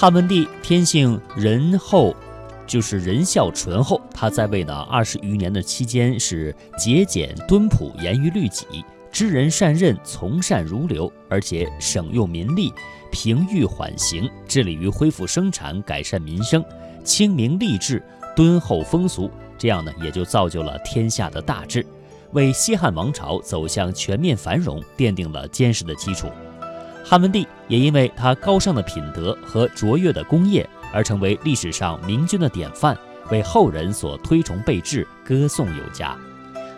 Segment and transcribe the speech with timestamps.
[0.00, 2.16] 汉文帝天性仁厚，
[2.66, 4.00] 就是仁孝醇厚。
[4.14, 8.64] 他在位呢二十余年的期间是节俭敦朴，严于律己，
[9.12, 12.72] 知人善任，从善如流，而且省用民力，
[13.12, 16.64] 平欲缓刑，致力于恢复生产，改善民生，
[17.04, 18.02] 清明吏治，
[18.34, 19.30] 敦厚风俗。
[19.58, 21.84] 这样呢，也就造就了天下的大治，
[22.32, 26.28] 为西汉王朝走向全面繁荣奠定了坚实的基础。
[27.04, 32.96] 汉文帝也因为他高尚的品德和卓越的功业而成为历史上明君的典范，
[33.30, 36.16] 为后人所推崇备至，歌颂有加。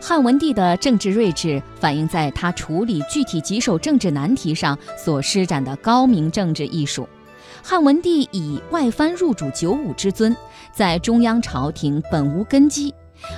[0.00, 7.08] 汉文帝的政治睿智反映在他处理具体棘手政治难题上所施展的高明政治艺术。
[7.62, 10.34] 汉文帝以外藩入主九五之尊，
[10.72, 12.92] 在中央朝廷本无根基，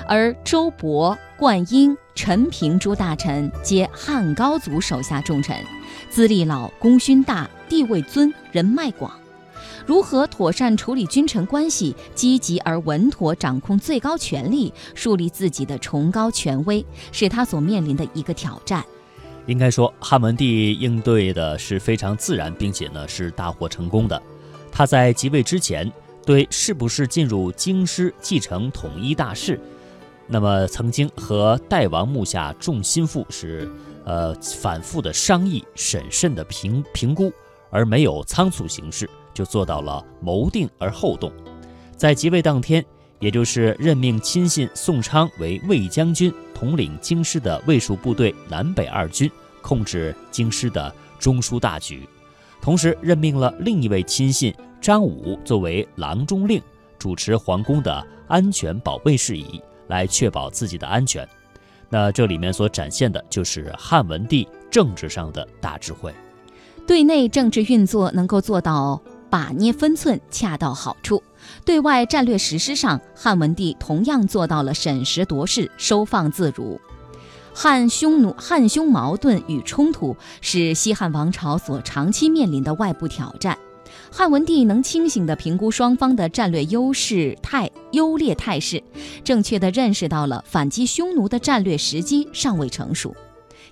[0.06, 5.56] 而周勃、灌婴、陈平诸大臣皆汉高祖手下重臣。
[6.10, 9.12] 资历老，功勋大，地位尊，人脉广，
[9.84, 18.84] 如何妥善处理君臣关系，积极而稳妥掌控最高权力，树立自己的崇高权威，是他所面临的一个挑战。
[19.46, 24.20] 应该说，汉文帝应对的是非常自然，并且呢是大获成功的。
[24.72, 25.90] 他在即位之前，
[26.26, 29.60] 对是不是进入京师继承统一大事，
[30.26, 33.70] 那么曾经和代王幕下众心腹是。
[34.06, 37.32] 呃，反复的商议、审慎的评评估，
[37.70, 41.32] 而没有仓促行事，就做到了谋定而后动。
[41.96, 42.84] 在即位当天，
[43.18, 49.30] 也就是任命亲信宋昌为卫将军，统领京师的卫戍部队南北二军，
[49.62, 52.06] 控制京师的中枢大局。
[52.64, 56.62] 同时，任命了另一位亲信张武作为郎中令，
[56.98, 61.28] 主持皇宫的安全保卫事宜，来确保自己的安全。
[61.90, 66.10] 那这里面所展现的就是汉文帝政治上的大智慧，
[66.86, 68.98] 对内政治运作能够做到
[69.28, 71.18] 把捏分寸，恰到好处；
[71.66, 76.80] 对外战略实施上，汉文帝同样做到了审时度势、收放自如。
[77.56, 83.56] 汉匈奴、汉匈矛盾与冲突是西汉王朝所长期面临的外部挑战。
[84.10, 88.82] 汉文帝能清醒地评估双方的战略优势态优劣态势，
[89.22, 93.14] 正确地认识到了反击匈奴的战略时机尚未成熟，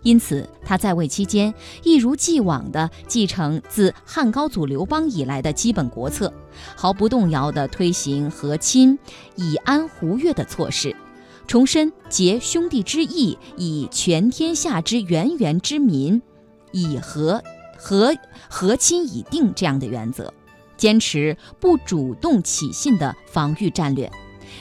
[0.03, 6.32] 因此他在位期间一如既往地继承自汉高祖刘邦以来的基本国策，
[6.76, 8.97] 毫不动摇地推行和亲、
[9.34, 10.94] 以安胡越的措施，
[11.52, 16.22] 重申结兄弟之义，以全天下之源源之民，
[16.72, 17.42] 以和。
[17.76, 18.16] 和
[18.48, 20.32] 和亲以定这样的原则，
[20.78, 24.10] 坚持不主动起信的防御战略，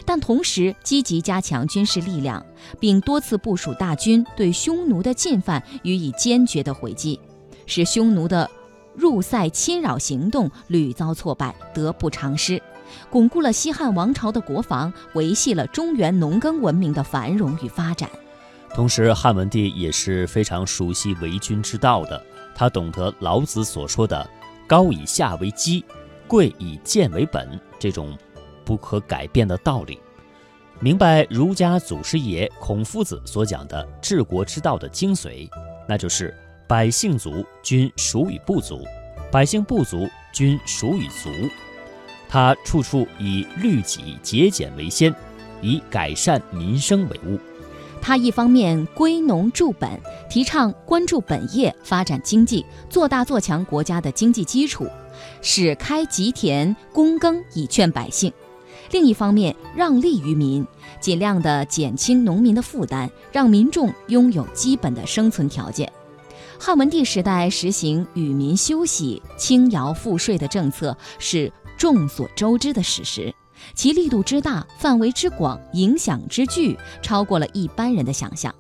[0.05, 2.45] 但同时积极加强军事力量，
[2.77, 7.17] 并多次部署大军对匈奴的进犯予以坚决的回击，
[7.65, 8.51] 使匈奴的
[8.93, 12.61] 入塞侵扰行动屡遭挫败，得不偿失，
[13.09, 18.09] 巩固了西汉王朝的国防，维系了中原农耕文明的繁荣与发展。
[18.73, 22.23] 同时，汉文帝也是非常熟悉为君之道的。
[22.55, 24.29] 他懂得老子所说的
[24.67, 25.83] “高以下为基，
[26.27, 28.17] 贵以贱为本”这种
[28.63, 29.99] 不可改变的道理，
[30.79, 35.49] 明白儒家祖师爷孔夫子所讲的治国之道的精髓，
[35.87, 36.33] 那就是
[36.67, 38.77] 百姓足，君属与不足；
[39.31, 41.29] 百姓不足，君属与足。
[42.31, 45.13] 他处处以律己节俭为先，
[45.61, 47.37] 以改善民生为务。
[48.01, 49.89] 他一方面归农助本，
[50.29, 54.87] 提倡关注本业，发展经济，做大做强国家的经济基础，
[55.41, 58.31] 使开吉田躬耕以劝百姓；
[58.91, 60.65] 另一方面让利于民，
[61.01, 65.91] 尽量的减轻农民的负担，让民众拥有基本的生存条件。
[66.57, 73.33] 汉文帝时代实行与民休息、轻徭赋税的政策，是众所周知的史实。
[73.73, 78.53] 其力度之大，范围之广，影响之巨，超过了一般人的想象。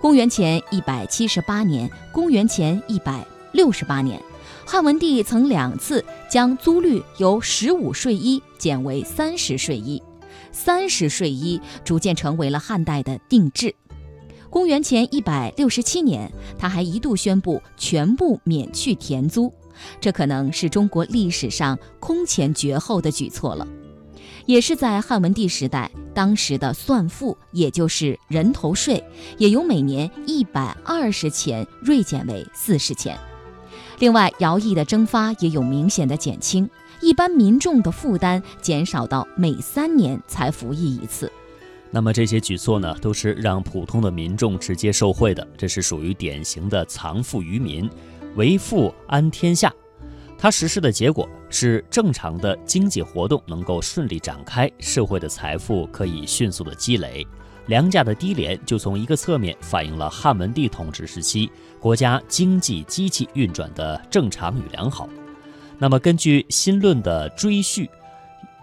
[0.00, 4.20] 公元前一百七十八年，公元前一百六十八年，
[4.66, 10.02] 汉文帝曾两次将租率由十五税一减为三十税一，
[10.50, 13.72] 三十税一逐渐成为了汉代的定制。
[14.50, 16.28] 公元前一百六十七年，
[16.58, 19.54] 他还一度宣布全部免去田租，
[20.00, 23.66] 这可能是中国历史上空前绝后的举措了。
[24.44, 29.02] 也是在汉文帝时代，当时的算赋，也就是人头税，
[29.38, 33.16] 也由每年一百二十钱锐减为四十钱。
[34.00, 36.68] 另外，徭役的征发也有明显的减轻，
[37.00, 41.30] 一般民众的负担减少到每三年才服役一次。
[41.92, 47.88] 那么这些举措呢，都是让普通的民众直接受惠的，这是属于典型的藏富于民，
[48.36, 49.72] 为富安天下。
[50.38, 57.26] 他实施的结果是正常的经济活动能够顺利展开，社会的财富可以迅速的积累。
[57.66, 61.48] 粮价的低廉就从一个侧面反映了汉文帝统治时期
[61.78, 65.08] 国家经济机器运转的正常与良好。
[65.78, 67.88] 那么根据新论的追叙，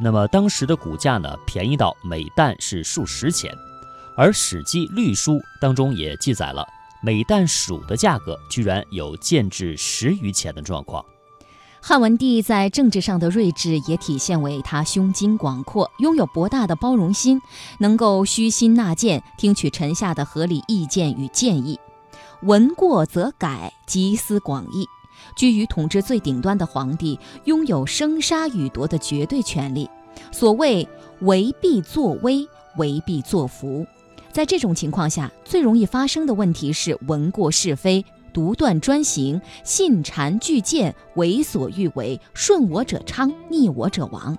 [0.02, 3.56] 那么当时的谷价呢便宜到每担是数十钱，
[4.18, 6.68] 而《史记·律书》当中也记载了
[7.02, 11.04] 每担黍的价格居然有贱至十余钱的状况。
[11.82, 17.42] 汉文帝在政治上的睿智也体现为他胸襟广阔，拥有博大的包容心，
[17.80, 21.80] 能够虚心纳谏，听取臣下的合理意见与建议，
[22.42, 24.86] 闻过则改，集思广益。
[25.38, 29.90] 居于统治最顶端的皇帝，拥有生杀予夺的绝对权力。
[30.34, 30.86] 所谓
[31.22, 32.46] 为必作威，
[32.78, 33.86] 为必作福。
[34.32, 38.04] 在这种情况下，最容易发生的问题是闻过是非。
[38.32, 44.38] 独断专行，信谗拒谏，为所欲为，顺我者昌，逆我者亡。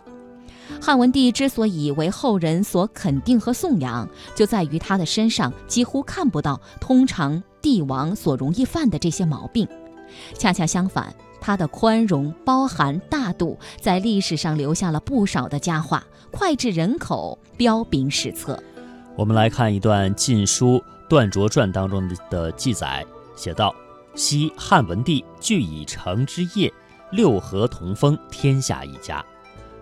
[0.81, 9.67] 汉文帝之所以为后人所肯定和颂扬，就在于他的身上几乎看不到通常帝王所容易犯的这些毛病。
[10.39, 18.63] 恰恰相反，他的宽容、包含、大度，在历史上留下了不少的佳话，脍炙人口，彪炳史册。
[19.21, 23.05] 我们来看一段《晋书·段卓传》当中的的记载。
[23.37, 23.75] 写道
[24.17, 26.73] ：“昔汉文帝聚以成之业，
[27.11, 29.23] 六合同封，天下一家。”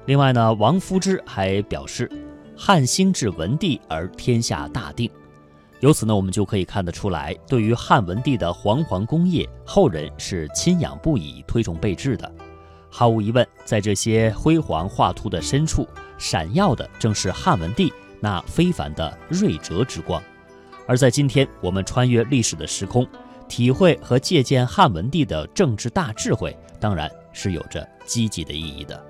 [0.07, 2.11] 另外呢，王夫之还表示
[2.59, 5.09] ：“汉兴至文帝而天下大定。”
[5.79, 12.29] 由此呢，我们就可以看得出来，对于汉文帝的煌煌功业，后人是钦仰不已、推崇备至的。
[12.91, 15.87] 毫无疑问，在这些辉煌画图的深处，
[16.19, 20.23] 闪耀的正是汉文帝那非凡的睿哲之光。
[20.87, 23.07] 而在今天，我们穿越历史的时空。
[23.49, 29.03] 体会和借鉴汉文帝的政治大智慧，当然是有着积极的意义的。